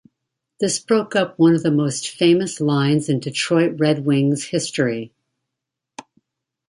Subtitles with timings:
[0.59, 5.13] This broke up one of the most famous lines in Detroit Red Wings history.